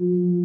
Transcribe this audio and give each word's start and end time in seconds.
Mm-hmm. 0.00 0.39